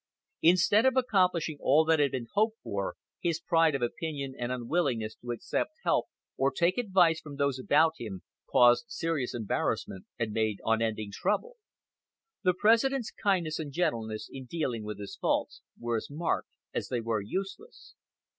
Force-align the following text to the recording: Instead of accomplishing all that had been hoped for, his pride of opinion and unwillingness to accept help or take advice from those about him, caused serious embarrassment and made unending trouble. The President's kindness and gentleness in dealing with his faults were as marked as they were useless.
Instead 0.41 0.83
of 0.87 0.97
accomplishing 0.97 1.59
all 1.61 1.85
that 1.85 1.99
had 1.99 2.09
been 2.09 2.25
hoped 2.33 2.57
for, 2.63 2.95
his 3.19 3.39
pride 3.39 3.75
of 3.75 3.83
opinion 3.83 4.33
and 4.35 4.51
unwillingness 4.51 5.13
to 5.17 5.29
accept 5.29 5.73
help 5.83 6.07
or 6.37 6.49
take 6.49 6.79
advice 6.79 7.21
from 7.21 7.35
those 7.35 7.59
about 7.59 7.93
him, 7.99 8.23
caused 8.51 8.85
serious 8.87 9.35
embarrassment 9.35 10.05
and 10.17 10.31
made 10.31 10.59
unending 10.65 11.11
trouble. 11.13 11.57
The 12.41 12.55
President's 12.55 13.11
kindness 13.11 13.59
and 13.59 13.71
gentleness 13.71 14.27
in 14.27 14.45
dealing 14.45 14.83
with 14.83 14.99
his 14.99 15.15
faults 15.15 15.61
were 15.77 15.97
as 15.97 16.07
marked 16.09 16.49
as 16.73 16.87
they 16.87 16.99
were 17.01 17.21
useless. 17.21 17.93